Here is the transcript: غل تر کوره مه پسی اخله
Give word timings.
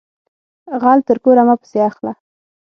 غل 0.81 0.99
تر 1.07 1.17
کوره 1.23 1.43
مه 1.47 1.55
پسی 1.61 1.79
اخله 1.89 2.11